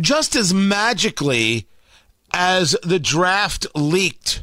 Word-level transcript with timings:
Just 0.00 0.34
as 0.34 0.52
magically 0.52 1.68
as 2.32 2.76
the 2.82 2.98
draft 2.98 3.66
leaked 3.74 4.42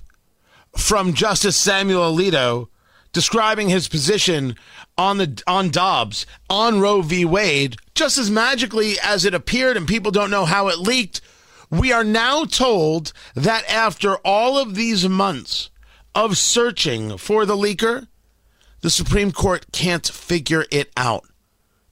from 0.78 1.14
Justice 1.14 1.58
Samuel 1.58 2.14
Alito 2.14 2.70
describing 3.14 3.70
his 3.70 3.88
position 3.88 4.56
on 4.98 5.18
the 5.18 5.44
on 5.48 5.70
Dobbs 5.70 6.26
on 6.50 6.80
Roe 6.80 7.02
v. 7.02 7.26
Wade, 7.26 7.76
just 7.94 8.18
as 8.18 8.32
magically 8.32 8.96
as 9.04 9.26
it 9.26 9.34
appeared, 9.34 9.78
and 9.78 9.88
people 9.88 10.12
don't 10.12 10.32
know 10.32 10.46
how 10.46 10.70
it 10.70 10.80
leaked. 10.80 11.22
We 11.70 11.92
are 11.92 12.04
now 12.04 12.46
told 12.46 13.14
that 13.36 13.66
after 13.70 14.18
all 14.18 14.58
of 14.58 14.76
these 14.76 15.08
months 15.08 15.70
of 16.14 16.38
searching 16.38 17.18
for 17.18 17.46
the 17.46 17.56
leaker, 17.56 18.08
the 18.82 18.90
Supreme 18.90 19.32
Court 19.32 19.66
can't 19.72 20.06
figure 20.08 20.66
it 20.72 20.92
out. 20.98 21.26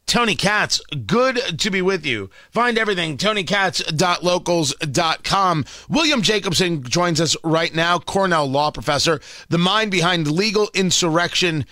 Tony 0.09 0.35
Katz, 0.35 0.81
good 1.05 1.59
to 1.59 1.69
be 1.69 1.83
with 1.83 2.03
you. 2.03 2.31
Find 2.49 2.79
everything, 2.79 3.15
tonykatz.locals.com. 3.15 5.65
William 5.87 6.23
Jacobson 6.23 6.81
joins 6.81 7.21
us 7.21 7.37
right 7.43 7.75
now, 7.75 7.99
Cornell 7.99 8.47
law 8.47 8.71
professor, 8.71 9.21
the 9.49 9.59
mind 9.59 9.91
behind 9.91 10.31
legal 10.31 10.71
insurrection 10.73 11.63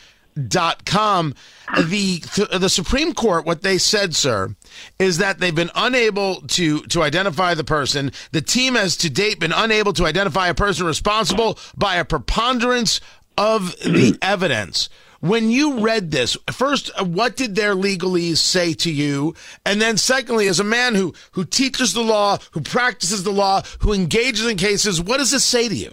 dot 0.48 0.86
com. 0.86 1.34
The 1.76 2.20
the 2.60 2.70
Supreme 2.70 3.16
Court, 3.16 3.44
what 3.44 3.64
they 3.64 3.80
said, 3.80 4.16
sir, 4.16 4.56
is 5.00 5.18
that 5.18 5.40
they've 5.40 5.56
been 5.56 5.72
unable 5.74 6.42
to 6.42 6.82
to 6.82 7.02
identify 7.02 7.56
the 7.56 7.64
person. 7.64 8.12
The 8.34 8.42
team 8.42 8.76
has 8.76 8.96
to 8.98 9.10
date 9.10 9.40
been 9.40 9.52
unable 9.52 9.94
to 9.94 10.06
identify 10.06 10.48
a 10.48 10.54
person 10.54 10.86
responsible 10.86 11.58
by 11.76 11.96
a 11.96 12.06
preponderance 12.06 13.02
of 13.36 13.76
the 13.80 14.16
evidence. 14.22 14.90
When 15.28 15.52
you 15.52 15.80
read 15.80 16.12
this, 16.12 16.38
first, 16.52 16.90
uh, 16.98 17.04
what 17.04 17.36
did 17.36 17.56
their 17.56 17.76
legalese 17.76 18.38
say 18.38 18.74
to 18.76 18.92
you? 18.92 19.36
And 19.66 19.82
then 19.82 19.98
secondly, 19.98 20.48
as 20.48 20.60
a 20.60 20.64
man 20.64 20.96
who, 20.96 21.14
who 21.32 21.44
teaches 21.44 21.94
the 21.94 22.02
law, 22.02 22.38
who 22.52 22.62
practices 22.62 23.24
the 23.24 23.32
law, 23.32 23.62
who 23.82 23.94
engages 23.94 24.46
in 24.46 24.58
cases, 24.58 25.02
what 25.02 25.18
does 25.18 25.32
this 25.32 25.44
say 25.44 25.68
to 25.68 25.76
you? 25.76 25.92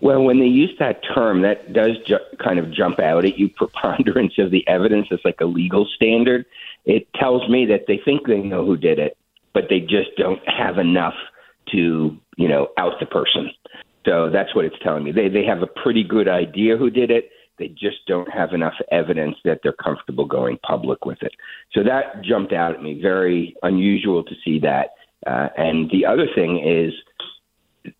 Well, 0.00 0.22
when 0.22 0.38
they 0.38 0.46
use 0.46 0.70
that 0.78 1.00
term, 1.14 1.42
that 1.42 1.72
does 1.72 1.98
ju- 2.06 2.18
kind 2.42 2.58
of 2.58 2.72
jump 2.72 2.98
out 2.98 3.24
at 3.24 3.38
you. 3.38 3.48
Preponderance 3.56 4.34
of 4.38 4.50
the 4.50 4.66
evidence 4.66 5.08
is 5.10 5.20
like 5.24 5.40
a 5.40 5.46
legal 5.46 5.86
standard. 5.96 6.46
It 6.84 7.08
tells 7.14 7.48
me 7.48 7.66
that 7.66 7.84
they 7.88 8.00
think 8.04 8.26
they 8.26 8.38
know 8.38 8.64
who 8.64 8.76
did 8.76 8.98
it, 8.98 9.18
but 9.52 9.64
they 9.68 9.80
just 9.80 10.16
don't 10.16 10.40
have 10.48 10.78
enough 10.78 11.14
to, 11.72 12.16
you 12.36 12.48
know, 12.48 12.68
out 12.78 12.94
the 13.00 13.06
person. 13.06 13.50
So 14.06 14.30
that's 14.30 14.54
what 14.54 14.64
it's 14.64 14.78
telling 14.82 15.04
me. 15.04 15.12
They 15.12 15.28
they 15.28 15.44
have 15.44 15.60
a 15.60 15.66
pretty 15.66 16.02
good 16.02 16.28
idea 16.28 16.78
who 16.78 16.88
did 16.88 17.10
it. 17.10 17.30
They 17.58 17.68
just 17.68 18.06
don't 18.06 18.30
have 18.30 18.52
enough 18.52 18.74
evidence 18.90 19.36
that 19.44 19.60
they're 19.62 19.72
comfortable 19.72 20.24
going 20.24 20.58
public 20.66 21.04
with 21.04 21.18
it. 21.22 21.32
So 21.72 21.82
that 21.82 22.22
jumped 22.24 22.52
out 22.52 22.74
at 22.74 22.82
me. 22.82 23.00
Very 23.00 23.56
unusual 23.62 24.22
to 24.24 24.34
see 24.44 24.60
that. 24.60 24.94
Uh, 25.26 25.48
and 25.56 25.90
the 25.90 26.06
other 26.06 26.26
thing 26.34 26.58
is 26.64 26.92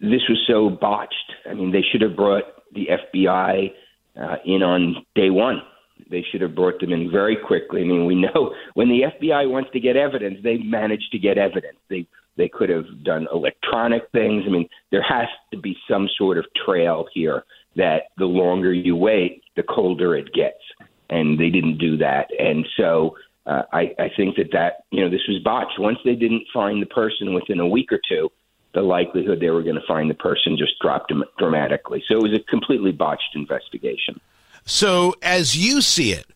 this 0.00 0.22
was 0.28 0.42
so 0.46 0.70
botched. 0.70 1.32
I 1.48 1.54
mean, 1.54 1.72
they 1.72 1.82
should 1.90 2.02
have 2.02 2.16
brought 2.16 2.44
the 2.74 2.88
FBI 3.14 3.72
uh, 4.20 4.36
in 4.44 4.62
on 4.62 5.04
day 5.14 5.30
one. 5.30 5.62
They 6.10 6.24
should 6.30 6.40
have 6.42 6.54
brought 6.54 6.80
them 6.80 6.92
in 6.92 7.10
very 7.10 7.36
quickly. 7.36 7.82
I 7.82 7.84
mean, 7.84 8.06
we 8.06 8.14
know 8.14 8.54
when 8.74 8.88
the 8.88 9.02
FBI 9.02 9.50
wants 9.50 9.70
to 9.72 9.80
get 9.80 9.96
evidence, 9.96 10.38
they 10.42 10.58
manage 10.58 11.08
to 11.12 11.18
get 11.18 11.38
evidence. 11.38 11.78
They 11.88 12.06
they 12.36 12.48
could 12.48 12.68
have 12.68 13.02
done 13.02 13.26
electronic 13.32 14.04
things. 14.12 14.44
I 14.46 14.50
mean, 14.50 14.68
there 14.92 15.02
has 15.02 15.26
to 15.52 15.58
be 15.58 15.76
some 15.90 16.08
sort 16.16 16.38
of 16.38 16.46
trail 16.64 17.06
here 17.12 17.42
that 17.74 18.02
the 18.16 18.26
longer 18.26 18.72
you 18.72 18.94
wait, 18.94 19.42
the 19.58 19.62
colder 19.62 20.16
it 20.16 20.32
gets. 20.32 20.62
And 21.10 21.38
they 21.38 21.50
didn't 21.50 21.78
do 21.78 21.96
that. 21.98 22.28
And 22.38 22.66
so 22.76 23.16
uh, 23.46 23.62
I, 23.72 23.94
I 23.98 24.10
think 24.16 24.36
that 24.36 24.52
that 24.52 24.84
you 24.90 25.00
know 25.02 25.10
this 25.10 25.26
was 25.26 25.42
botched. 25.42 25.78
Once 25.78 25.98
they 26.04 26.14
didn't 26.14 26.44
find 26.52 26.82
the 26.82 26.86
person 26.86 27.32
within 27.32 27.60
a 27.60 27.66
week 27.66 27.90
or 27.90 28.00
two, 28.06 28.30
the 28.74 28.82
likelihood 28.82 29.40
they 29.40 29.48
were 29.48 29.62
going 29.62 29.74
to 29.74 29.86
find 29.88 30.10
the 30.10 30.14
person 30.14 30.56
just 30.58 30.78
dropped 30.80 31.12
dramatically. 31.38 32.04
So 32.06 32.16
it 32.16 32.22
was 32.22 32.34
a 32.34 32.40
completely 32.40 32.92
botched 32.92 33.34
investigation. 33.34 34.20
So, 34.66 35.14
as 35.22 35.56
you 35.56 35.80
see 35.80 36.12
it, 36.12 36.26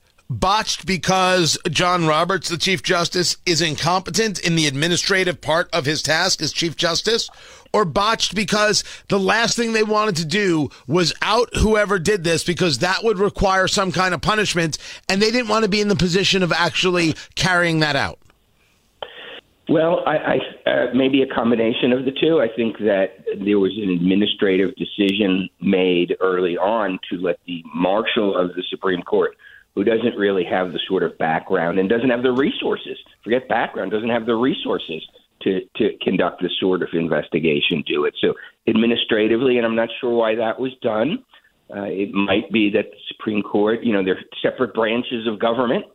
botched 0.40 0.86
because 0.86 1.58
John 1.70 2.06
Roberts, 2.06 2.48
the 2.48 2.58
Chief 2.58 2.82
Justice, 2.82 3.36
is 3.46 3.62
incompetent 3.62 4.40
in 4.40 4.56
the 4.56 4.66
administrative 4.66 5.40
part 5.40 5.68
of 5.72 5.84
his 5.84 6.02
task 6.02 6.42
as 6.42 6.52
Chief 6.52 6.76
Justice, 6.76 7.28
or 7.72 7.84
botched 7.84 8.34
because 8.34 8.84
the 9.08 9.18
last 9.18 9.56
thing 9.56 9.72
they 9.72 9.82
wanted 9.82 10.16
to 10.16 10.24
do 10.24 10.68
was 10.86 11.14
out 11.22 11.54
whoever 11.56 11.98
did 11.98 12.24
this 12.24 12.44
because 12.44 12.78
that 12.78 13.02
would 13.02 13.18
require 13.18 13.68
some 13.68 13.92
kind 13.92 14.14
of 14.14 14.20
punishment, 14.20 14.78
and 15.08 15.22
they 15.22 15.30
didn't 15.30 15.48
want 15.48 15.64
to 15.64 15.70
be 15.70 15.80
in 15.80 15.88
the 15.88 15.96
position 15.96 16.42
of 16.42 16.52
actually 16.52 17.14
carrying 17.34 17.80
that 17.80 17.96
out? 17.96 18.18
Well, 19.68 20.02
I, 20.06 20.16
I 20.66 20.70
uh, 20.70 20.86
maybe 20.94 21.22
a 21.22 21.26
combination 21.26 21.92
of 21.92 22.04
the 22.04 22.10
two. 22.10 22.40
I 22.40 22.48
think 22.54 22.78
that 22.78 23.24
there 23.44 23.58
was 23.58 23.72
an 23.78 23.90
administrative 23.90 24.74
decision 24.74 25.48
made 25.60 26.16
early 26.20 26.58
on 26.58 26.98
to 27.10 27.16
let 27.18 27.38
the 27.46 27.64
marshal 27.74 28.36
of 28.36 28.54
the 28.54 28.62
Supreme 28.68 29.02
Court, 29.02 29.36
who 29.74 29.84
doesn't 29.84 30.16
really 30.16 30.44
have 30.44 30.72
the 30.72 30.80
sort 30.88 31.02
of 31.02 31.16
background 31.18 31.78
and 31.78 31.88
doesn't 31.88 32.10
have 32.10 32.22
the 32.22 32.32
resources, 32.32 32.98
forget 33.24 33.48
background, 33.48 33.90
doesn't 33.90 34.10
have 34.10 34.26
the 34.26 34.34
resources 34.34 35.02
to 35.42 35.60
to 35.76 35.90
conduct 36.02 36.42
this 36.42 36.52
sort 36.60 36.82
of 36.82 36.88
investigation, 36.92 37.82
do 37.86 38.04
it. 38.04 38.14
So 38.20 38.34
administratively, 38.68 39.56
and 39.56 39.66
I'm 39.66 39.74
not 39.74 39.88
sure 40.00 40.14
why 40.14 40.34
that 40.36 40.60
was 40.60 40.72
done. 40.82 41.24
Uh, 41.74 41.84
it 41.84 42.12
might 42.12 42.52
be 42.52 42.70
that 42.70 42.90
the 42.90 42.98
Supreme 43.08 43.42
Court, 43.42 43.82
you 43.82 43.92
know, 43.92 44.04
they're 44.04 44.20
separate 44.42 44.74
branches 44.74 45.26
of 45.26 45.38
government 45.38 45.86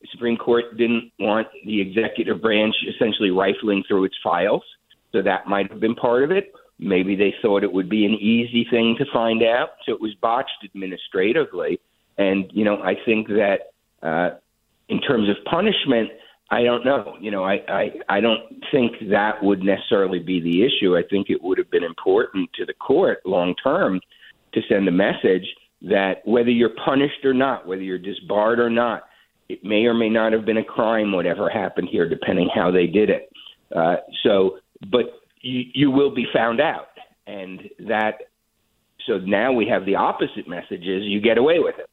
The 0.00 0.08
Supreme 0.12 0.36
Court 0.36 0.76
didn't 0.76 1.12
want 1.18 1.48
the 1.64 1.80
executive 1.80 2.40
branch 2.40 2.74
essentially 2.94 3.30
rifling 3.30 3.82
through 3.86 4.04
its 4.04 4.16
files, 4.22 4.62
so 5.12 5.22
that 5.22 5.46
might 5.46 5.70
have 5.70 5.80
been 5.80 5.94
part 5.94 6.22
of 6.24 6.30
it. 6.30 6.52
Maybe 6.78 7.16
they 7.16 7.34
thought 7.40 7.64
it 7.64 7.72
would 7.72 7.88
be 7.88 8.04
an 8.04 8.14
easy 8.14 8.66
thing 8.70 8.96
to 8.98 9.04
find 9.12 9.42
out, 9.42 9.70
so 9.84 9.92
it 9.92 10.00
was 10.00 10.14
botched 10.20 10.64
administratively. 10.64 11.80
And 12.18 12.50
you 12.52 12.64
know, 12.64 12.82
I 12.82 12.94
think 13.04 13.28
that 13.28 13.72
uh, 14.02 14.36
in 14.88 15.00
terms 15.00 15.28
of 15.28 15.36
punishment, 15.44 16.10
I 16.50 16.62
don't 16.62 16.84
know. 16.84 17.16
You 17.20 17.30
know, 17.30 17.44
I, 17.44 17.60
I 17.68 17.90
I 18.08 18.20
don't 18.20 18.42
think 18.70 18.92
that 19.10 19.42
would 19.42 19.62
necessarily 19.62 20.20
be 20.20 20.40
the 20.40 20.64
issue. 20.64 20.96
I 20.96 21.02
think 21.08 21.28
it 21.28 21.42
would 21.42 21.58
have 21.58 21.70
been 21.70 21.84
important 21.84 22.50
to 22.54 22.64
the 22.64 22.74
court 22.74 23.18
long 23.24 23.54
term 23.62 24.00
to 24.54 24.60
send 24.68 24.86
a 24.88 24.92
message 24.92 25.46
that 25.82 26.22
whether 26.24 26.50
you're 26.50 26.74
punished 26.84 27.24
or 27.24 27.34
not, 27.34 27.66
whether 27.66 27.82
you're 27.82 27.98
disbarred 27.98 28.58
or 28.58 28.70
not, 28.70 29.04
it 29.48 29.62
may 29.64 29.84
or 29.84 29.94
may 29.94 30.08
not 30.08 30.32
have 30.32 30.44
been 30.44 30.56
a 30.56 30.64
crime, 30.64 31.12
whatever 31.12 31.50
happened 31.50 31.88
here, 31.90 32.08
depending 32.08 32.48
how 32.54 32.70
they 32.70 32.86
did 32.86 33.10
it. 33.10 33.30
Uh, 33.74 33.96
so, 34.22 34.58
but 34.90 35.20
you, 35.42 35.64
you 35.74 35.90
will 35.90 36.14
be 36.14 36.26
found 36.32 36.60
out, 36.60 36.88
and 37.26 37.62
that. 37.80 38.18
So 39.06 39.18
now 39.18 39.52
we 39.52 39.68
have 39.68 39.86
the 39.86 39.94
opposite 39.94 40.48
messages. 40.48 41.04
You 41.04 41.20
get 41.20 41.38
away 41.38 41.58
with 41.58 41.76
it. 41.78 41.88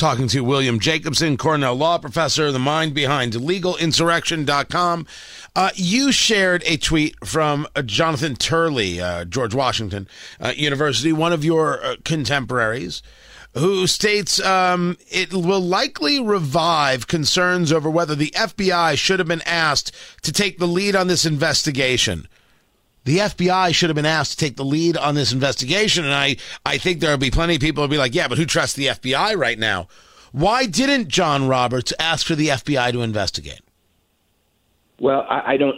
Talking 0.00 0.28
to 0.28 0.40
William 0.40 0.80
Jacobson, 0.80 1.36
Cornell 1.36 1.74
law 1.74 1.98
professor, 1.98 2.50
the 2.50 2.58
mind 2.58 2.94
behind 2.94 3.34
legalinsurrection.com. 3.34 5.06
Uh, 5.54 5.70
you 5.74 6.10
shared 6.10 6.62
a 6.64 6.78
tweet 6.78 7.14
from 7.22 7.66
uh, 7.76 7.82
Jonathan 7.82 8.34
Turley, 8.34 8.98
uh, 8.98 9.26
George 9.26 9.54
Washington 9.54 10.08
uh, 10.40 10.54
University, 10.56 11.12
one 11.12 11.34
of 11.34 11.44
your 11.44 11.84
uh, 11.84 11.96
contemporaries 12.02 13.02
who 13.52 13.86
states 13.86 14.40
um, 14.40 14.96
it 15.10 15.34
will 15.34 15.60
likely 15.60 16.18
revive 16.18 17.06
concerns 17.06 17.70
over 17.70 17.90
whether 17.90 18.14
the 18.14 18.30
FBI 18.30 18.96
should 18.96 19.18
have 19.18 19.28
been 19.28 19.42
asked 19.44 19.94
to 20.22 20.32
take 20.32 20.56
the 20.56 20.66
lead 20.66 20.96
on 20.96 21.08
this 21.08 21.26
investigation. 21.26 22.26
The 23.04 23.18
FBI 23.18 23.74
should 23.74 23.88
have 23.88 23.96
been 23.96 24.06
asked 24.06 24.32
to 24.32 24.36
take 24.36 24.56
the 24.56 24.64
lead 24.64 24.96
on 24.96 25.14
this 25.14 25.32
investigation, 25.32 26.04
and 26.04 26.14
I, 26.14 26.36
I 26.66 26.78
think 26.78 27.00
there 27.00 27.10
will 27.10 27.18
be 27.18 27.30
plenty 27.30 27.54
of 27.54 27.60
people 27.60 27.82
who 27.82 27.88
will 27.88 27.94
be 27.94 27.98
like, 27.98 28.14
yeah, 28.14 28.28
but 28.28 28.38
who 28.38 28.44
trusts 28.44 28.76
the 28.76 28.86
FBI 28.86 29.36
right 29.36 29.58
now? 29.58 29.88
Why 30.32 30.66
didn't 30.66 31.08
John 31.08 31.48
Roberts 31.48 31.92
ask 31.98 32.26
for 32.26 32.34
the 32.34 32.48
FBI 32.48 32.92
to 32.92 33.02
investigate? 33.02 33.60
Well, 34.98 35.26
I, 35.28 35.52
I 35.52 35.56
don't 35.56 35.76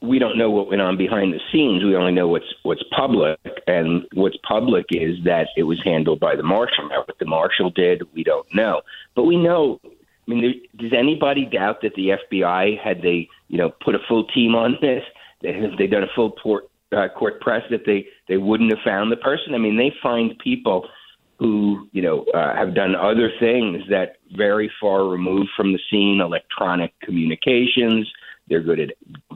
we 0.00 0.20
don't 0.20 0.38
know 0.38 0.48
what 0.48 0.68
went 0.68 0.80
on 0.80 0.96
behind 0.96 1.32
the 1.32 1.40
scenes. 1.50 1.82
We 1.82 1.96
only 1.96 2.12
know 2.12 2.28
what's 2.28 2.54
what's 2.62 2.82
public, 2.96 3.40
and 3.66 4.04
what's 4.12 4.36
public 4.46 4.86
is 4.90 5.16
that 5.24 5.48
it 5.56 5.64
was 5.64 5.80
handled 5.84 6.20
by 6.20 6.36
the 6.36 6.44
marshal. 6.44 6.88
Now, 6.88 7.00
what 7.00 7.18
the 7.18 7.26
marshal 7.26 7.70
did, 7.70 8.02
we 8.12 8.22
don't 8.22 8.46
know, 8.54 8.82
but 9.16 9.24
we 9.24 9.36
know 9.36 9.80
I 10.28 10.30
mean, 10.30 10.42
there, 10.42 10.52
does 10.76 10.92
anybody 10.96 11.46
doubt 11.46 11.80
that 11.82 11.94
the 11.94 12.10
FBI 12.30 12.78
had 12.78 13.00
they, 13.00 13.28
you 13.48 13.56
know, 13.56 13.70
put 13.70 13.94
a 13.94 13.98
full 14.06 14.26
team 14.26 14.54
on 14.54 14.76
this, 14.82 15.02
that 15.42 15.50
if 15.50 15.78
they'd 15.78 15.90
done 15.90 16.02
a 16.02 16.14
full 16.14 16.30
port, 16.42 16.68
uh, 16.96 17.08
court 17.08 17.40
press, 17.40 17.62
that 17.70 17.84
they 17.86 18.06
they 18.28 18.36
wouldn't 18.36 18.70
have 18.70 18.84
found 18.84 19.12
the 19.12 19.16
person? 19.16 19.54
I 19.54 19.58
mean, 19.58 19.76
they 19.76 19.92
find 20.02 20.38
people 20.38 20.88
who, 21.38 21.88
you 21.92 22.02
know, 22.02 22.24
uh, 22.34 22.54
have 22.56 22.74
done 22.74 22.96
other 22.96 23.30
things 23.38 23.82
that 23.88 24.16
very 24.36 24.70
far 24.80 25.08
removed 25.08 25.50
from 25.56 25.72
the 25.72 25.78
scene, 25.90 26.20
electronic 26.20 26.92
communications. 27.00 28.10
They're 28.48 28.62
good 28.62 28.80
at 28.80 28.90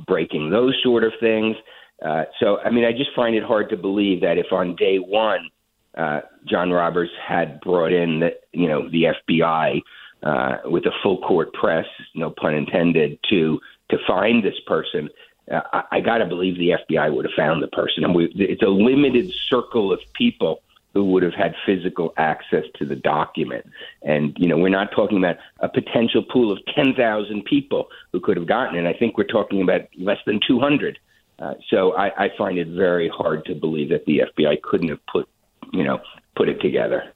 breaking 0.06 0.50
those 0.50 0.76
sort 0.82 1.04
of 1.04 1.12
things. 1.20 1.56
Uh, 2.04 2.24
so, 2.40 2.58
I 2.58 2.70
mean, 2.70 2.84
I 2.84 2.90
just 2.90 3.10
find 3.14 3.36
it 3.36 3.44
hard 3.44 3.70
to 3.70 3.76
believe 3.76 4.22
that 4.22 4.36
if 4.36 4.46
on 4.50 4.74
day 4.74 4.96
one 4.96 5.48
uh, 5.96 6.20
John 6.48 6.70
Roberts 6.70 7.12
had 7.26 7.60
brought 7.60 7.92
in 7.92 8.20
the, 8.20 8.30
you 8.52 8.66
know, 8.66 8.88
the 8.88 9.14
FBI 9.30 9.80
uh, 10.22 10.56
with 10.64 10.86
a 10.86 10.92
full 11.02 11.18
court 11.18 11.52
press, 11.52 11.86
no 12.14 12.30
pun 12.30 12.54
intended, 12.54 13.18
to 13.30 13.60
to 13.90 13.98
find 14.06 14.42
this 14.42 14.58
person. 14.66 15.10
I, 15.52 15.84
I 15.92 16.00
got 16.00 16.18
to 16.18 16.26
believe 16.26 16.56
the 16.56 16.74
FBI 16.88 17.14
would 17.14 17.24
have 17.24 17.34
found 17.34 17.62
the 17.62 17.68
person, 17.68 18.04
and 18.04 18.14
we, 18.14 18.32
it's 18.34 18.62
a 18.62 18.68
limited 18.68 19.32
circle 19.48 19.92
of 19.92 20.00
people 20.14 20.62
who 20.94 21.04
would 21.06 21.22
have 21.22 21.34
had 21.34 21.54
physical 21.64 22.12
access 22.16 22.64
to 22.76 22.84
the 22.84 22.96
document. 22.96 23.64
And 24.02 24.36
you 24.38 24.48
know, 24.48 24.58
we're 24.58 24.68
not 24.68 24.90
talking 24.92 25.18
about 25.18 25.36
a 25.60 25.68
potential 25.68 26.22
pool 26.22 26.52
of 26.52 26.58
ten 26.74 26.94
thousand 26.94 27.44
people 27.44 27.88
who 28.12 28.20
could 28.20 28.36
have 28.36 28.46
gotten 28.46 28.76
it. 28.76 28.88
I 28.88 28.98
think 28.98 29.16
we're 29.16 29.24
talking 29.24 29.62
about 29.62 29.82
less 29.98 30.18
than 30.26 30.40
two 30.46 30.60
hundred. 30.60 30.98
Uh, 31.38 31.54
so 31.70 31.96
I, 31.96 32.26
I 32.26 32.30
find 32.36 32.58
it 32.58 32.68
very 32.68 33.08
hard 33.08 33.44
to 33.46 33.54
believe 33.54 33.88
that 33.88 34.04
the 34.04 34.22
FBI 34.36 34.62
couldn't 34.62 34.90
have 34.90 35.04
put, 35.06 35.28
you 35.72 35.82
know, 35.82 36.00
put 36.36 36.48
it 36.48 36.60
together. 36.60 37.12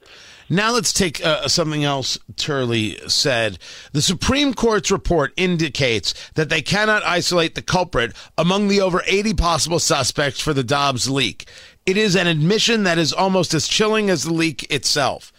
Now 0.49 0.71
let's 0.73 0.93
take 0.93 1.23
uh, 1.25 1.47
something 1.47 1.83
else 1.83 2.17
Turley 2.37 2.97
said. 3.07 3.59
The 3.91 4.01
Supreme 4.01 4.53
Court's 4.53 4.91
report 4.91 5.33
indicates 5.35 6.13
that 6.35 6.49
they 6.49 6.61
cannot 6.61 7.03
isolate 7.03 7.55
the 7.55 7.61
culprit 7.61 8.13
among 8.37 8.67
the 8.67 8.79
over 8.79 9.01
80 9.05 9.33
possible 9.33 9.79
suspects 9.79 10.39
for 10.39 10.53
the 10.53 10.63
Dobbs 10.63 11.09
leak. 11.09 11.47
It 11.85 11.97
is 11.97 12.15
an 12.15 12.27
admission 12.27 12.83
that 12.83 12.97
is 12.97 13.11
almost 13.11 13.53
as 13.53 13.67
chilling 13.67 14.09
as 14.09 14.23
the 14.23 14.33
leak 14.33 14.71
itself. 14.71 15.33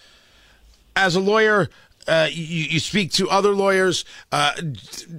As 0.95 1.15
a 1.15 1.21
lawyer, 1.21 1.69
uh, 2.07 2.29
you, 2.31 2.65
you, 2.65 2.81
speak 2.81 3.13
to 3.13 3.29
other 3.31 3.55
lawyers, 3.55 4.05
uh, 4.33 4.53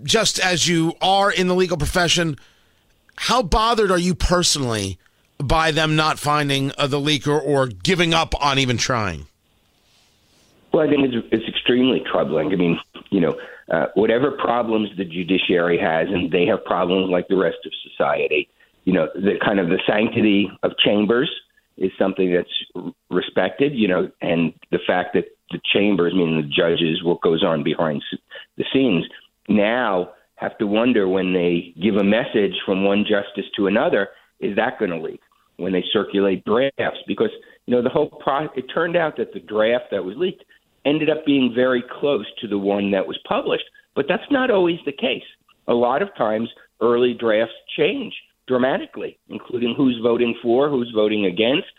just 0.03 0.39
as 0.39 0.68
you 0.68 0.94
are 1.01 1.31
in 1.31 1.47
the 1.47 1.56
legal 1.56 1.77
profession. 1.77 2.36
How 3.15 3.44
bothered 3.44 3.91
are 3.91 4.00
you 4.00 4.15
personally 4.15 4.97
by 5.38 5.71
them 5.71 5.95
not 5.95 6.19
finding 6.19 6.71
uh, 6.77 6.88
the 6.88 7.00
leaker 7.00 7.39
or 7.39 7.68
giving 7.68 8.13
up 8.13 8.33
on 8.44 8.57
even 8.59 8.77
trying? 8.77 9.29
Well, 10.71 10.88
I 10.88 10.89
think 10.89 11.01
it's, 11.04 11.27
it's 11.31 11.48
extremely 11.48 12.01
troubling. 12.12 12.51
I 12.51 12.56
mean, 12.56 12.80
you 13.10 13.21
know, 13.21 13.36
uh, 13.71 13.88
whatever 13.95 14.31
problems 14.31 14.89
the 14.98 15.06
judiciary 15.06 15.80
has, 15.80 16.07
and 16.10 16.31
they 16.31 16.45
have 16.45 16.63
problems 16.66 17.10
like 17.10 17.27
the 17.27 17.38
rest 17.38 17.57
of 17.66 17.71
society. 17.89 18.50
You 18.86 18.94
know, 18.94 19.07
the 19.16 19.33
kind 19.44 19.60
of 19.60 19.69
the 19.69 19.80
sanctity 19.88 20.50
of 20.63 20.71
chambers 20.83 21.30
is 21.77 21.92
something 21.98 22.33
that's 22.33 22.94
respected. 23.10 23.74
You 23.75 23.88
know, 23.88 24.12
and 24.21 24.54
the 24.71 24.80
fact 24.86 25.13
that 25.13 25.25
the 25.51 25.60
chambers, 25.74 26.13
meaning 26.13 26.42
the 26.42 26.48
judges, 26.48 27.04
what 27.04 27.22
goes 27.22 27.44
on 27.44 27.63
behind 27.63 28.04
the 28.57 28.65
scenes, 28.72 29.06
now 29.48 30.12
have 30.36 30.57
to 30.60 30.68
wonder 30.68 31.07
when 31.07 31.33
they 31.33 31.74
give 31.81 31.95
a 31.95 32.04
message 32.04 32.54
from 32.65 32.86
one 32.86 33.04
justice 33.04 33.50
to 33.57 33.68
another, 33.68 34.10
is 34.39 34.56
that 34.56 34.80
going 34.80 34.92
to 34.92 34.98
leak? 34.98 35.22
When 35.57 35.74
they 35.74 35.83
circulate 35.92 36.45
drafts, 36.45 37.00
because 37.06 37.31
you 37.65 37.75
know 37.75 37.81
the 37.81 37.89
whole 37.89 38.10
pro. 38.10 38.45
It 38.56 38.65
turned 38.74 38.95
out 38.95 39.18
that 39.18 39.33
the 39.33 39.42
draft 39.42 39.86
that 39.92 40.04
was 40.04 40.15
leaked 40.15 40.45
ended 40.86 41.10
up 41.10 41.26
being 41.26 41.52
very 41.54 41.84
close 42.00 42.26
to 42.42 42.48
the 42.48 42.58
one 42.58 42.92
that 42.92 43.08
was 43.08 43.20
published, 43.28 43.66
but 43.96 44.06
that's 44.08 44.31
not 44.31 44.50
always 44.52 44.80
the 44.86 44.92
case. 44.92 45.24
A 45.68 45.74
lot 45.74 46.02
of 46.02 46.10
times, 46.18 46.50
early 46.81 47.14
drafts 47.14 47.54
change 47.78 48.14
dramatically, 48.48 49.20
including 49.30 49.76
who's 49.76 50.00
voting 50.02 50.36
for, 50.42 50.70
who's 50.70 50.92
voting 50.96 51.26
against, 51.26 51.70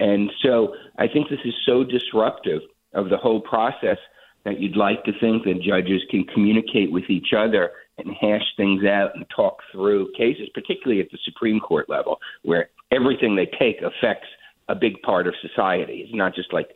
and 0.00 0.30
so 0.42 0.74
I 0.98 1.08
think 1.08 1.28
this 1.28 1.40
is 1.44 1.54
so 1.64 1.84
disruptive 1.84 2.62
of 2.94 3.08
the 3.08 3.16
whole 3.16 3.40
process 3.40 3.98
that 4.44 4.60
you'd 4.60 4.76
like 4.76 5.04
to 5.04 5.12
think 5.20 5.44
that 5.44 5.60
judges 5.62 6.02
can 6.10 6.24
communicate 6.24 6.92
with 6.92 7.04
each 7.08 7.28
other 7.36 7.70
and 7.98 8.14
hash 8.20 8.44
things 8.56 8.84
out 8.84 9.10
and 9.14 9.24
talk 9.34 9.58
through 9.72 10.12
cases, 10.16 10.48
particularly 10.54 11.00
at 11.00 11.10
the 11.10 11.18
Supreme 11.24 11.60
Court 11.60 11.88
level, 11.88 12.18
where 12.42 12.68
everything 12.92 13.34
they 13.34 13.50
take 13.58 13.80
affects 13.80 14.28
a 14.68 14.74
big 14.74 15.00
part 15.02 15.26
of 15.26 15.34
society. 15.40 16.02
It's 16.04 16.14
not 16.14 16.34
just 16.34 16.52
like 16.52 16.68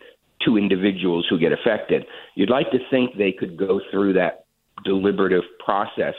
two 0.45 0.57
individuals 0.57 1.27
who 1.29 1.39
get 1.39 1.53
affected. 1.53 2.05
You'd 2.35 2.51
like 2.51 2.71
to 2.71 2.79
think 2.91 3.17
they 3.17 3.33
could 3.33 3.57
go 3.57 3.81
through 3.91 4.15
that 4.15 4.45
deliberative 4.85 5.45
process 5.65 6.15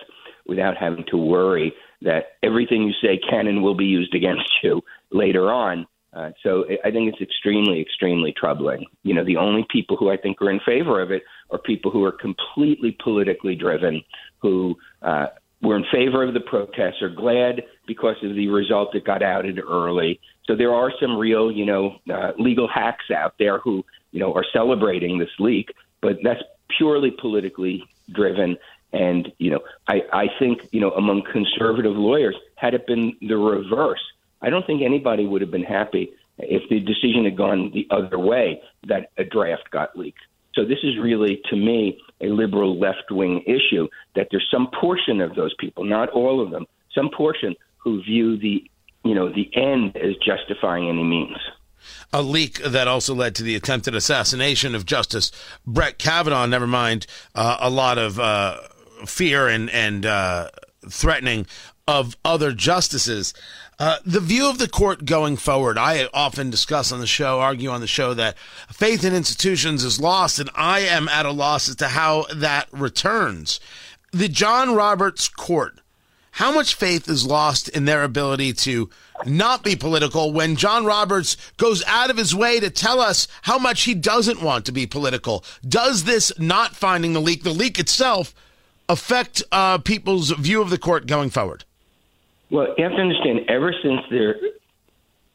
without 0.45 0.77
having 0.77 1.05
to 1.09 1.17
worry 1.17 1.73
that 2.01 2.33
everything 2.43 2.83
you 2.83 2.93
say 3.01 3.19
can 3.29 3.47
and 3.47 3.61
will 3.61 3.75
be 3.75 3.85
used 3.85 4.13
against 4.15 4.51
you 4.63 4.81
later 5.11 5.51
on. 5.51 5.85
Uh, 6.13 6.31
so 6.43 6.65
I 6.83 6.91
think 6.91 7.11
it's 7.11 7.21
extremely, 7.21 7.79
extremely 7.79 8.33
troubling. 8.33 8.85
You 9.03 9.13
know, 9.13 9.23
the 9.23 9.37
only 9.37 9.65
people 9.69 9.95
who 9.95 10.11
I 10.11 10.17
think 10.17 10.41
are 10.41 10.49
in 10.49 10.59
favor 10.65 11.01
of 11.01 11.11
it 11.11 11.23
are 11.51 11.57
people 11.57 11.89
who 11.89 12.03
are 12.03 12.11
completely 12.11 12.97
politically 13.01 13.55
driven, 13.55 14.03
who 14.39 14.75
uh, 15.01 15.27
were 15.61 15.77
in 15.77 15.85
favor 15.91 16.23
of 16.23 16.33
the 16.33 16.41
protests, 16.41 17.01
are 17.01 17.09
glad 17.09 17.63
because 17.87 18.17
of 18.23 18.35
the 18.35 18.49
result 18.49 18.89
that 18.93 19.05
got 19.05 19.23
outed 19.23 19.59
early. 19.59 20.19
So 20.45 20.55
there 20.55 20.73
are 20.73 20.91
some 20.99 21.17
real, 21.17 21.51
you 21.51 21.65
know, 21.65 21.97
uh, 22.11 22.31
legal 22.37 22.67
hacks 22.67 23.11
out 23.11 23.35
there 23.37 23.59
who, 23.59 23.85
you 24.11 24.19
know, 24.19 24.33
are 24.33 24.45
celebrating 24.51 25.19
this 25.19 25.29
leak, 25.39 25.73
but 26.01 26.17
that's 26.23 26.41
purely 26.77 27.11
politically 27.11 27.83
driven. 28.11 28.57
And 28.93 29.31
you 29.37 29.51
know, 29.51 29.61
I, 29.87 30.01
I 30.11 30.27
think 30.39 30.67
you 30.71 30.81
know 30.81 30.91
among 30.91 31.23
conservative 31.31 31.95
lawyers, 31.95 32.35
had 32.55 32.73
it 32.73 32.87
been 32.87 33.15
the 33.21 33.37
reverse, 33.37 34.01
I 34.41 34.49
don't 34.49 34.65
think 34.65 34.81
anybody 34.81 35.25
would 35.25 35.41
have 35.41 35.51
been 35.51 35.63
happy 35.63 36.11
if 36.37 36.67
the 36.69 36.79
decision 36.79 37.25
had 37.25 37.37
gone 37.37 37.71
the 37.71 37.87
other 37.89 38.19
way 38.19 38.61
that 38.87 39.11
a 39.17 39.23
draft 39.23 39.69
got 39.71 39.97
leaked. 39.97 40.21
So 40.53 40.65
this 40.65 40.79
is 40.83 40.97
really, 40.97 41.41
to 41.49 41.55
me, 41.55 41.99
a 42.19 42.27
liberal 42.27 42.77
left 42.77 43.09
wing 43.11 43.43
issue 43.45 43.87
that 44.15 44.27
there's 44.31 44.47
some 44.51 44.69
portion 44.79 45.21
of 45.21 45.35
those 45.35 45.53
people, 45.59 45.85
not 45.85 46.09
all 46.09 46.41
of 46.41 46.51
them, 46.51 46.65
some 46.93 47.09
portion 47.09 47.55
who 47.77 48.01
view 48.03 48.37
the 48.37 48.69
you 49.03 49.15
know 49.15 49.29
the 49.29 49.49
end 49.55 49.95
is 49.95 50.15
justifying 50.17 50.89
any 50.89 51.03
means. 51.03 51.37
A 52.13 52.21
leak 52.21 52.61
that 52.61 52.87
also 52.87 53.15
led 53.15 53.35
to 53.35 53.43
the 53.43 53.55
attempted 53.55 53.95
assassination 53.95 54.75
of 54.75 54.85
Justice 54.85 55.31
Brett 55.65 55.97
Kavanaugh. 55.97 56.45
Never 56.45 56.67
mind 56.67 57.07
uh, 57.33 57.57
a 57.59 57.69
lot 57.69 57.97
of 57.97 58.19
uh, 58.19 58.57
fear 59.05 59.47
and 59.47 59.69
and 59.69 60.05
uh, 60.05 60.49
threatening 60.89 61.47
of 61.87 62.15
other 62.23 62.51
justices. 62.51 63.33
Uh, 63.79 63.97
the 64.05 64.19
view 64.19 64.47
of 64.47 64.59
the 64.59 64.67
court 64.67 65.05
going 65.05 65.35
forward, 65.35 65.75
I 65.75 66.07
often 66.13 66.51
discuss 66.51 66.91
on 66.91 66.99
the 66.99 67.07
show, 67.07 67.39
argue 67.39 67.69
on 67.69 67.81
the 67.81 67.87
show 67.87 68.13
that 68.13 68.37
faith 68.71 69.03
in 69.03 69.15
institutions 69.15 69.83
is 69.83 69.99
lost, 69.99 70.39
and 70.39 70.51
I 70.53 70.81
am 70.81 71.09
at 71.09 71.25
a 71.25 71.31
loss 71.31 71.67
as 71.67 71.77
to 71.77 71.87
how 71.87 72.25
that 72.35 72.67
returns. 72.71 73.59
The 74.11 74.27
John 74.27 74.75
Roberts 74.75 75.27
Court, 75.27 75.79
how 76.31 76.53
much 76.53 76.75
faith 76.75 77.07
is 77.07 77.25
lost 77.25 77.69
in 77.69 77.85
their 77.85 78.03
ability 78.03 78.53
to 78.53 78.89
not 79.25 79.63
be 79.63 79.75
political 79.75 80.31
when 80.31 80.55
John 80.55 80.85
Roberts 80.85 81.37
goes 81.57 81.83
out 81.85 82.09
of 82.09 82.17
his 82.17 82.33
way 82.33 82.59
to 82.59 82.69
tell 82.69 82.99
us 82.99 83.27
how 83.43 83.59
much 83.59 83.83
he 83.83 83.93
doesn't 83.93 84.41
want 84.41 84.65
to 84.65 84.71
be 84.71 84.87
political? 84.87 85.43
Does 85.67 86.05
this 86.05 86.31
not 86.39 86.75
finding 86.75 87.13
the 87.13 87.19
leak, 87.19 87.43
the 87.43 87.51
leak 87.51 87.77
itself, 87.77 88.33
affect 88.89 89.43
uh, 89.51 89.77
people's 89.79 90.31
view 90.31 90.61
of 90.61 90.69
the 90.69 90.77
court 90.77 91.05
going 91.05 91.29
forward? 91.29 91.65
Well, 92.49 92.73
you 92.77 92.83
have 92.83 92.93
to 92.93 93.01
understand, 93.01 93.41
ever 93.47 93.73
since 93.83 94.01
there 94.09 94.35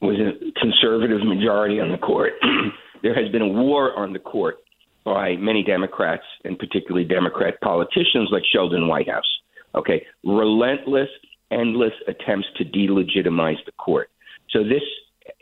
was 0.00 0.16
a 0.18 0.60
conservative 0.60 1.24
majority 1.24 1.80
on 1.80 1.90
the 1.90 1.98
court, 1.98 2.32
there 3.02 3.14
has 3.14 3.30
been 3.32 3.42
a 3.42 3.48
war 3.48 3.98
on 3.98 4.12
the 4.12 4.18
court 4.18 4.58
by 5.04 5.36
many 5.36 5.62
Democrats, 5.62 6.24
and 6.44 6.58
particularly 6.58 7.06
Democrat 7.06 7.60
politicians 7.60 8.28
like 8.30 8.42
Sheldon 8.52 8.88
Whitehouse. 8.88 9.24
Okay, 9.74 10.04
relentless, 10.24 11.08
endless 11.50 11.92
attempts 12.08 12.48
to 12.56 12.64
delegitimize 12.64 13.62
the 13.66 13.72
court. 13.72 14.10
So 14.50 14.62
this 14.62 14.82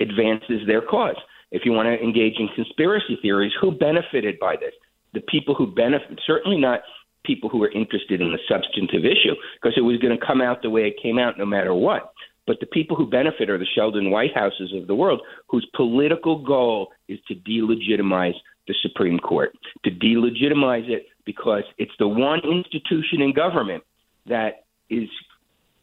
advances 0.00 0.66
their 0.66 0.82
cause. 0.82 1.16
If 1.50 1.62
you 1.64 1.72
want 1.72 1.86
to 1.86 2.02
engage 2.02 2.34
in 2.38 2.48
conspiracy 2.54 3.18
theories, 3.22 3.52
who 3.60 3.72
benefited 3.72 4.38
by 4.40 4.56
this? 4.56 4.72
The 5.12 5.20
people 5.20 5.54
who 5.54 5.72
benefit, 5.72 6.20
certainly 6.26 6.58
not 6.58 6.80
people 7.24 7.48
who 7.48 7.62
are 7.62 7.70
interested 7.70 8.20
in 8.20 8.32
the 8.32 8.38
substantive 8.48 9.04
issue 9.04 9.34
because 9.54 9.74
it 9.76 9.82
was 9.82 9.98
going 9.98 10.18
to 10.18 10.26
come 10.26 10.40
out 10.40 10.62
the 10.62 10.70
way 10.70 10.82
it 10.82 11.02
came 11.02 11.18
out 11.18 11.38
no 11.38 11.46
matter 11.46 11.72
what. 11.72 12.12
But 12.46 12.60
the 12.60 12.66
people 12.66 12.96
who 12.96 13.08
benefit 13.08 13.48
are 13.48 13.56
the 13.56 13.66
Sheldon 13.74 14.10
Whitehouses 14.10 14.78
of 14.78 14.86
the 14.86 14.94
world, 14.94 15.22
whose 15.48 15.66
political 15.74 16.44
goal 16.44 16.88
is 17.08 17.18
to 17.28 17.34
delegitimize 17.34 18.34
the 18.66 18.74
Supreme 18.82 19.18
Court, 19.18 19.52
to 19.84 19.90
delegitimize 19.90 20.88
it 20.88 21.06
because 21.24 21.62
it's 21.78 21.92
the 21.98 22.08
one 22.08 22.40
institution 22.40 23.22
in 23.22 23.32
government 23.32 23.82
that 24.26 24.64
is 24.90 25.08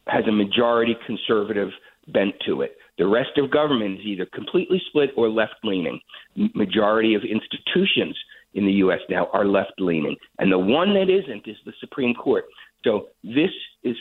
has 0.08 0.24
a 0.28 0.32
majority 0.32 0.96
conservative 1.06 1.70
bent 2.08 2.34
to 2.46 2.62
it. 2.62 2.76
The 2.98 3.08
rest 3.08 3.38
of 3.38 3.52
government 3.52 4.00
is 4.00 4.06
either 4.06 4.26
completely 4.34 4.82
split 4.90 5.12
or 5.16 5.30
left 5.30 5.56
leaning. 5.64 6.00
Majority 6.36 7.14
of 7.14 7.22
institutions 7.24 8.18
in 8.54 8.66
the 8.66 8.72
U.S. 8.74 9.00
now 9.10 9.28
are 9.34 9.46
left 9.46 9.74
leaning, 9.80 10.16
and 10.40 10.52
the 10.52 10.58
one 10.60 10.94
that 10.96 11.10
isn't 11.10 11.48
is 11.48 11.56
the 11.66 11.74
Supreme 11.80 12.14
Court. 12.14 12.46
So 12.84 13.08
this 13.24 13.52
is 13.84 13.96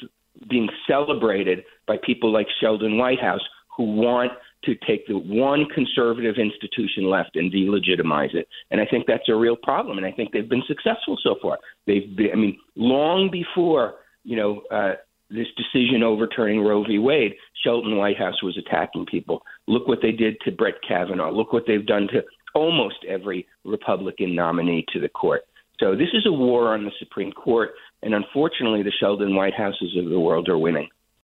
being 0.48 0.68
celebrated 0.88 1.64
by 1.86 1.96
people 2.02 2.32
like 2.32 2.46
Sheldon 2.60 2.96
Whitehouse 2.96 3.42
who 3.76 3.84
want 3.84 4.32
to 4.64 4.74
take 4.86 5.06
the 5.06 5.14
one 5.14 5.66
conservative 5.74 6.36
institution 6.36 7.04
left 7.04 7.36
and 7.36 7.52
delegitimize 7.52 8.34
it. 8.34 8.46
And 8.70 8.80
I 8.80 8.84
think 8.84 9.06
that's 9.06 9.28
a 9.28 9.34
real 9.34 9.56
problem. 9.56 9.96
And 9.96 10.06
I 10.06 10.12
think 10.12 10.32
they've 10.32 10.48
been 10.48 10.62
successful 10.66 11.16
so 11.22 11.36
far. 11.40 11.58
They've 11.86 12.14
been, 12.14 12.30
I 12.32 12.36
mean, 12.36 12.58
long 12.76 13.30
before, 13.30 13.94
you 14.24 14.36
know, 14.36 14.62
uh, 14.70 14.94
this 15.30 15.46
decision 15.56 16.02
overturning 16.02 16.60
Roe 16.60 16.84
v. 16.84 16.98
Wade, 16.98 17.34
Sheldon 17.64 17.96
Whitehouse 17.96 18.42
was 18.42 18.58
attacking 18.58 19.06
people. 19.06 19.42
Look 19.68 19.86
what 19.86 20.00
they 20.02 20.12
did 20.12 20.36
to 20.44 20.50
Brett 20.50 20.74
Kavanaugh. 20.86 21.30
Look 21.30 21.52
what 21.52 21.64
they've 21.66 21.86
done 21.86 22.08
to 22.08 22.24
almost 22.54 22.96
every 23.08 23.46
Republican 23.64 24.34
nominee 24.34 24.84
to 24.92 25.00
the 25.00 25.08
court. 25.08 25.42
So 25.78 25.94
this 25.94 26.08
is 26.12 26.26
a 26.26 26.32
war 26.32 26.74
on 26.74 26.84
the 26.84 26.90
Supreme 26.98 27.32
Court, 27.32 27.70
and 28.02 28.14
unfortunately, 28.14 28.82
the 28.82 28.92
Sheldon 28.98 29.30
Whitehouses 29.30 29.98
of 29.98 30.10
the 30.10 30.20
world 30.20 30.48
are 30.48 30.58
winning. 30.58 30.88